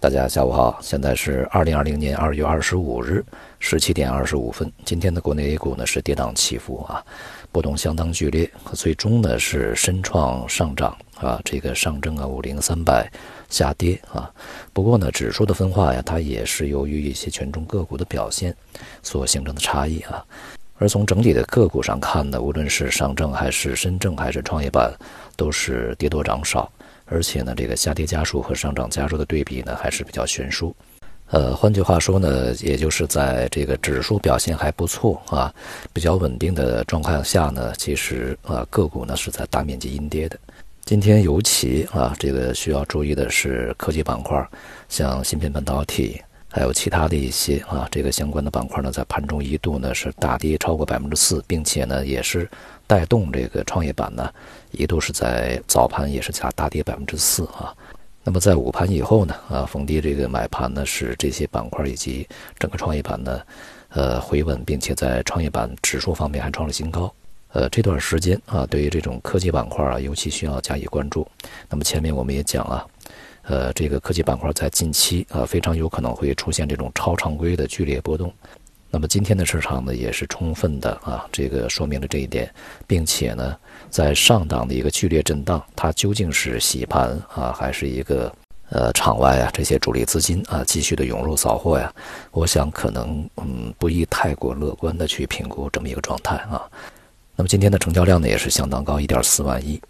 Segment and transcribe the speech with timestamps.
[0.00, 3.24] 大家下午好，现在是二零二零年二月二十五日
[3.58, 4.70] 十七点二十五分。
[4.84, 7.04] 今天的国内 A 股呢是跌宕起伏啊，
[7.50, 13.10] 波动相当剧烈，最终呢是深创上涨啊，这个上证啊五零三百
[13.48, 14.30] 下跌啊。
[14.72, 18.54] 不过呢，指数的分化呀，它也是由于一些权重个股的表现
[19.02, 20.24] 所形成的差异啊。
[20.78, 24.94] 而从整体的个股上看呢，无论是上证还是深证还是创业板，
[25.34, 26.70] 都是跌多涨少。
[27.10, 30.74] 而且呢，这个下跌家数和上涨家数的对比呢，还是比较悬殊。
[31.30, 35.54] 呃，换句话说呢，也就是在这个指数表现还不错啊，
[35.92, 40.38] 比较稳定的状况下呢，其实啊，个股呢是在大面积阴跌的。
[40.86, 44.42] 今天尤其啊，这个需要注意的是科技板块，
[44.88, 46.18] 像芯片半导体。
[46.50, 52.48] 还有其他的一些啊，这个相关的板块呢，在盘中一度呢是大跌超过百分之四，并且呢也是
[52.86, 54.32] 带动这个创业板呢
[54.70, 57.74] 一度是在早盘也是下大跌百分之四啊。
[58.24, 62.26] 那么在午盘以后呢啊，逢低这个买盘呢，使这些板块以及
[62.58, 63.40] 整个创业板呢
[63.90, 67.12] 呃回稳，并且在创业板指数方面还创了新高。
[67.52, 71.26] 呃，这段时间啊，对于这种科技板块啊，尤其需要加以关注。
[71.68, 72.86] 那么前面我们也讲啊。
[73.48, 78.32] 呃，这个科技板块在近期啊，非常有可能会出现这种超常规的剧烈波动。
[78.90, 82.52] 那么今天的市场呢，也是充分的啊，这个说明了这一点，
[82.86, 83.56] 并且呢，
[83.90, 88.32] 在上档的一个剧烈震荡，它究竟是洗盘啊，还是一个
[88.70, 91.92] 呃场外啊这些主力资金啊继续的涌入扫货呀？
[92.32, 96.68] 我想可能嗯不宜太过乐观的去评估这么一个状态啊。
[97.36, 99.80] 那么今天的成交量呢，也是相当高，一点四万亿。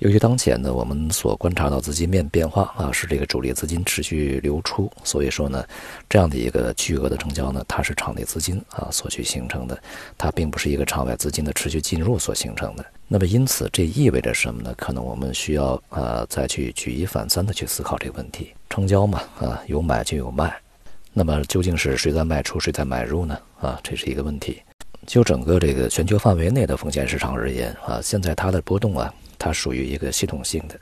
[0.00, 5.64] 由于当前呢，我们所观察到资金面变化啊，是这个主力资金持续流出，所以说呢，
[6.06, 9.82] 这样的一个巨额的成交呢，它是场内资金啊所去形成的，
[10.18, 12.84] 它并不是一个场外资金的持续进入所形成的。
[13.08, 14.74] 那么因此，这意味着什么呢？
[14.76, 18.52] 可能我们需要呃再去举一反三的去思考这个问题。
[18.68, 20.54] 成交嘛啊，有买就有卖，
[21.14, 23.38] 那么究竟是谁在卖出，谁在买入呢？
[23.62, 24.60] 啊，这是一个问题。
[25.06, 29.10] 就整个这个全球范围内的风险市场而言啊，现在它的波动啊。
[29.46, 30.76] 它属于一个系统性的，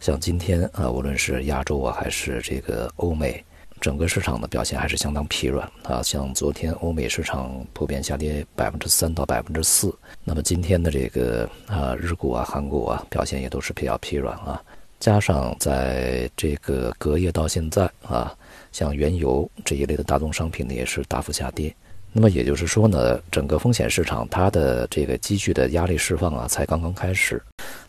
[0.00, 3.44] 像今天啊，无论是亚洲啊，还是这个欧美，
[3.80, 6.02] 整个市场的表现还是相当疲软啊。
[6.02, 14.60] 像昨天欧美市场普遍下跌百分之三到百分之四，那么今天的这个啊日股啊、韩股啊表现也都是比较疲软啊。
[14.98, 18.34] 加上在这个隔夜到现在啊，
[18.72, 21.72] 像原油这一类的大宗商品呢也是大幅下跌。
[22.10, 27.40] 那么也就是说呢，整个风险市场它的这个积聚的压力释放啊，才刚刚开始。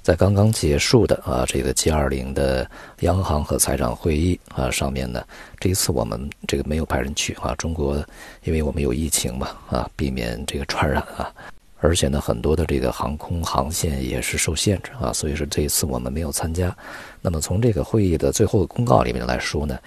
[0.09, 2.67] 在刚刚结束的啊，这个 G20 的
[3.01, 5.23] 央行和财长会议啊上面呢，
[5.59, 8.03] 这一次我们这个没有派人去啊，中国
[8.43, 11.31] 因为我们有疫情嘛啊，避免这个传染啊，
[11.79, 16.75] 而且呢，很多的这个航空航线也是受限制啊，所以说这一次我们没有参加。
[17.21, 19.77] 那么从这个会议的最后的公告里面来说呢，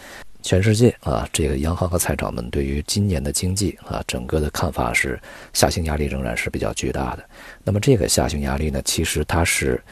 [0.40, 5.20] 全世界啊，这个央行和财长们对于今年的经济啊，整个的看法是
[5.52, 7.24] 下行压力仍然是比较巨大的。
[7.64, 9.82] 那么这个下行压力呢，其实它是，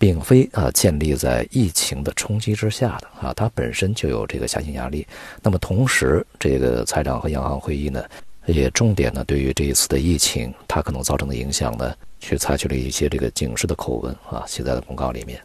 [0.00, 5.06] 并非啊建立在疫情的冲击之下的啊，它本身就有这个下行压力。
[5.42, 8.02] 那么同时，这个财长和央行会议呢，
[8.46, 15.38] 也重点呢对于这一次的疫情它可能造成的影响呢，去采取了一些这个警示的口吻啊，写在了公告里面。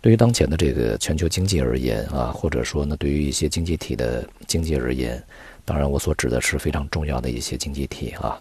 [0.00, 5.22] 对于当前的这个全球经济而言啊，或者说呢，对于一些经济体的经济而言，
[5.64, 8.36] 当然我所指的是非常重要的一些经济体啊。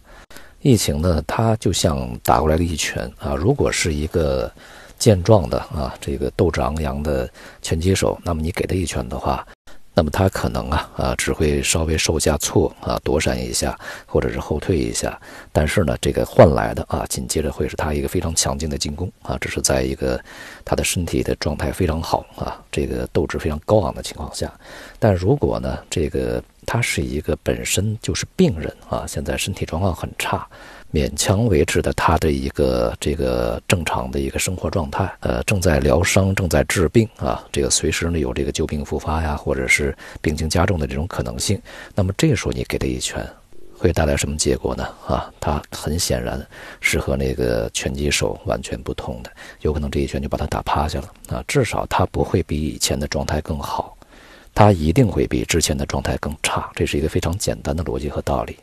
[0.63, 3.35] 疫情呢，它就像打过来的一拳啊！
[3.35, 4.51] 如果是一个
[5.01, 7.27] 健壮的啊，这个斗志昂扬的
[7.59, 9.43] 拳击手，那么你给他一拳的话，
[9.95, 13.75] 那么他可能啊啊只会稍微受下挫啊，躲闪一下，
[14.05, 15.19] 或者是后退一下。
[15.51, 19.35] 但是呢，这个换来的啊，紧接着会是他一个非常强劲的进攻啊！
[19.41, 20.23] 这是在一个
[20.63, 24.53] 他的身体的状态非常好啊，这个斗志非常高昂的情况下。
[24.99, 30.47] 但如果呢，这个他是一个本身就是病人啊，现在身体状况很差，
[30.93, 41.61] 勉强维持的他的一个这个正常的一个生活状态，呃，正在疗伤，正在治病啊，这个随时呢有这个旧病复发呀，或者是病情加重的这种可能性。
[41.95, 43.25] 那么这时候你给他一拳，
[43.77, 44.83] 会带来什么结果呢？
[45.07, 46.45] 啊，他很显然
[46.81, 49.31] 是和那个拳击手完全不同的，
[49.61, 53.97] 有可能这一拳就把他打趴下了啊，至少他不会比以前的状态更好。
[54.53, 58.57] 他一定会比之前的状态更差，这是一个非常简单的逻辑和道理。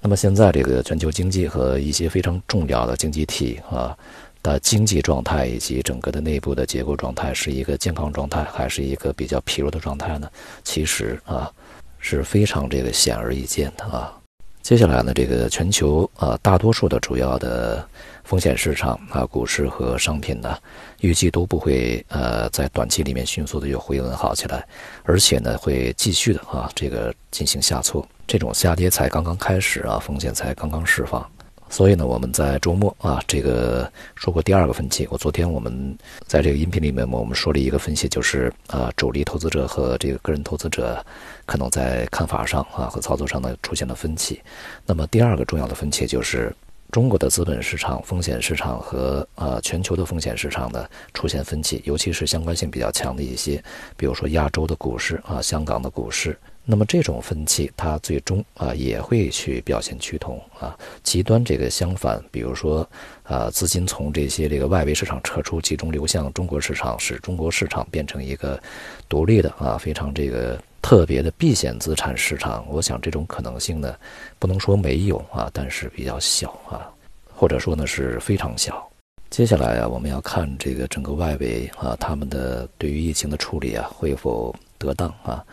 [0.00, 3.96] 那么现在这个全球经济和一些非常重要的经济体啊
[4.42, 10.30] 的经济状态以及整个的内部的结构状态是一个健康状态，还是一个比较疲弱的状态呢？
[10.64, 11.52] 其实啊
[11.98, 14.16] 是非常这个显而易见的啊。
[14.62, 17.86] 接下来呢，这个全球啊，大多数的主要的
[18.24, 20.56] 风险市场啊，股市和商品呢，
[21.00, 24.66] 预计都不会呃在短期里面迅速的有回稳好起来，
[25.02, 31.28] 而且呢，会继续的啊，这个进行下挫，这种下跌才刚刚开始啊，风险才刚刚释放。
[31.68, 35.04] 所以呢，我们在周末啊，这个说过第二个分歧。
[35.10, 35.98] 我昨天我们
[36.28, 41.04] 在这个音频里面，我们说了一个分析，就是啊，主力投资者和这个个人投资者
[41.44, 44.40] 可能在看法上啊和操作上呢出现了分歧。
[44.86, 46.54] 那么第二个重要的分歧就是
[46.92, 53.60] 中国的资本市场风险市场和啊全球的风险市场呢出现分歧，尤其是相关性比较强的一些，
[53.96, 56.38] 比如说亚洲的股市啊，香港的股市。
[56.64, 60.78] 那么这种分歧，它最终啊也会去表现趋同啊。
[61.02, 62.88] 极端这个相反，比如说
[63.24, 68.60] 啊，资金从这些这个外围市场撤出，集中流向中国市场，使中国市场变成一个
[69.08, 72.64] 独立的啊非常这个特别的避险资产市场。
[72.68, 73.96] 我想这种可能性呢，
[74.38, 76.88] 不能说没有啊，但是比较小啊，
[77.34, 78.88] 或者说呢是非常小。
[79.28, 85.44] 接下来啊，我们要看这个整个外围啊，他们的对于疫情的处理啊，会否得当啊？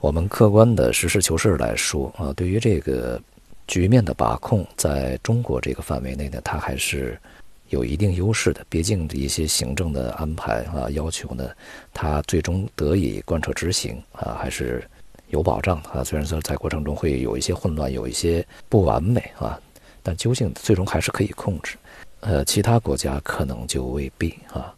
[0.00, 3.20] 我们客观的实事求是来说啊，对于这个
[3.66, 7.20] 局面的把控，在中国这个范围内呢，它还是
[7.68, 8.64] 有一定优势的。
[8.70, 11.50] 毕竟一些行政的安排啊要求呢，
[11.92, 14.82] 它最终得以贯彻执行啊，还是
[15.28, 16.02] 有保障的啊。
[16.02, 19.60] 虽然说在过程中会有一些混乱，有一些不完美啊，
[20.02, 21.76] 但究竟最终还是可以控制。
[22.20, 24.74] 呃，其他国家可能就未必啊。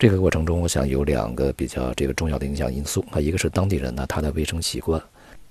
[0.00, 4.98] 这个过程中，我想有两个比较这个重要的影响因素啊，一个是当地人呢他的卫生习惯，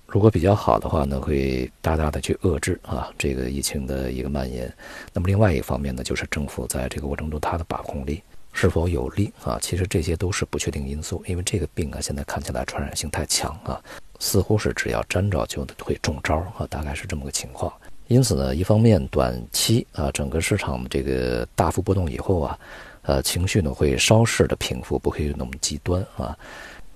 [0.08, 4.74] 如果比较好的话呢，会大大的去遏制啊这个疫情的一个蔓延。
[5.14, 9.60] 那么另外一方面呢，就是政府在这个过程中它的把控力是否有利啊？
[9.62, 13.80] 其实这些都是不确定因素，因为这个病啊现在看起来传染性太强啊，
[14.18, 17.72] 似乎是只要沾着就会中招啊，大概是这么个情况。
[18.08, 22.58] 因此呢，一方面短期啊整个市场这个大幅波动以后啊。
[23.10, 26.38] 呃，情绪呢会稍事的平复，不会那么极端啊，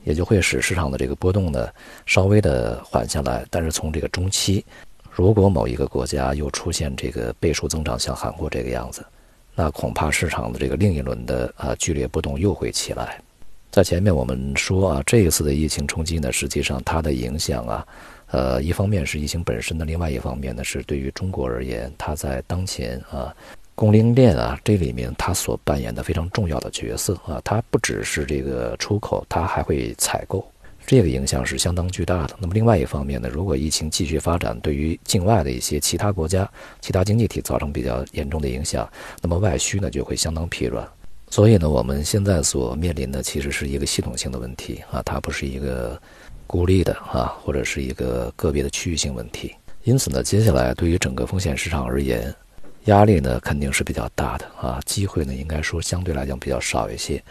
[0.03, 1.67] 也就会使市场的这个波动呢
[2.05, 3.43] 稍微的缓下来。
[3.49, 4.63] 但是从这个中期，
[5.09, 9.03] 如果某一个国家又出现这个倍数增长，像韩国这个样子，
[9.55, 13.19] 那恐怕市场的这个另一轮的啊剧烈波动又会起来。
[13.71, 17.87] 在前面我们说啊，这一次的疫情冲击呢，实际上它的影响啊，
[18.27, 23.33] 呃，一方面是疫情本身的，另外一方面呢是对于中国而言，它在当前啊。
[23.75, 30.45] 供应链啊，这里面它所扮演的非常重要的角色啊，它不只是这个出口，它还会采购，
[30.85, 32.35] 这个影响是相当巨大的。
[32.39, 36.49] 那么另外一方面呢，如果疫情继续发展，对于境外的一些其他国家、
[36.81, 38.87] 其他经济体造成比较严重的影响，
[39.21, 40.87] 那么外需呢就会相当疲软。
[41.29, 45.99] 所以呢，我们现在所面临的其实是一个系统性的问题啊，它不是一个
[46.45, 49.55] 孤立的啊，或者是一个个别的区域性问题。
[49.83, 52.33] 因此呢，接下来对于整个风险市场而言，
[52.85, 57.23] 压力呢肯定是比较大的啊，机会呢应该说相对来讲比较少一些。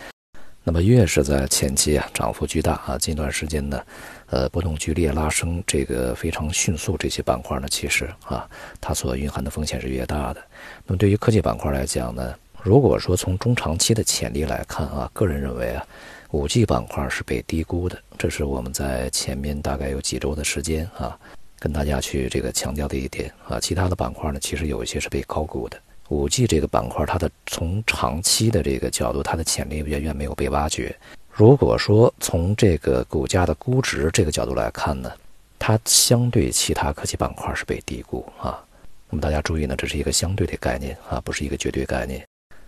[0.65, 3.83] 那么越是在前期啊涨幅巨大啊，近段时间呢，
[4.31, 8.49] 呃波动剧烈拉升这个非常迅速这些板块呢，其实啊
[8.81, 10.41] 它所蕴含的风险是越大的。
[10.87, 15.85] 那么对于科技板块来讲呢，如果说从中长期的潜力来看啊，个人认为啊，
[16.31, 21.19] 五 G 板块是被低估的，这是我们在前面大概有几周的时间啊。
[21.63, 25.79] 跟大家去这个强调的一点啊，其他的板块呢，其实有一些是被高估的。
[26.09, 30.93] 五 G 这个板块，它的从长期的这个角度，它的潜力远远没有被挖掘。
[31.31, 35.13] 如果说从这个股价的估值这个角度来看呢，
[35.57, 38.61] 它相对其他科技板块是被低估啊。
[39.09, 42.27] 那么大家注意呢，这是一个相对的概念啊，不是一个绝对概念。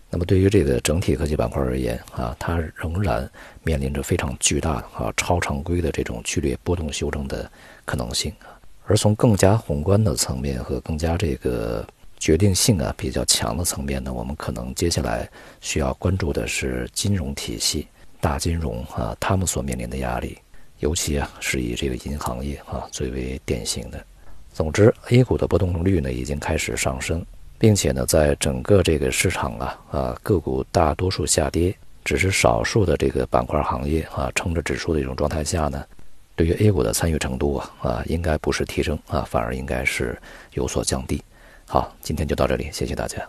[0.09, 3.29] 那么对于这个整体科技板块而言啊，它仍然
[3.65, 7.51] 面临着非常巨大的啊超常规的这种剧烈波动修正的
[7.85, 8.55] 可能性啊。
[8.87, 11.87] 而从更加宏观的层面和更加这个
[12.19, 15.29] 决定性啊比较强的层面呢，我们可能接下来
[15.61, 17.89] 需要关注的是金融体系、
[18.21, 20.39] 大金融啊，他们所面临的压力，
[20.81, 24.05] 尤其啊是以这个银行业啊最为典型的。
[24.53, 27.25] 总之，A 股的波动率呢已经开始上升，
[27.59, 31.75] 并且呢，在整个这个市场啊啊个股大多数下跌，
[32.05, 35.85] 只是少数的这个板块行业啊撑着指数的一种状态下呢。
[36.37, 40.21] 对于 A 股的参与程度啊啊，应该不是提升啊，反而应该是
[40.53, 41.23] 有所降低。
[41.67, 43.27] 好，今天就到这里，谢谢大家。